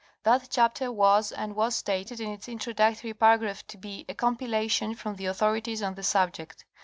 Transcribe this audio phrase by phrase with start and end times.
[0.23, 5.15] That chapter was and was stated in its introductory paragraph to be a compilation from
[5.15, 6.65] the authorities on the subject.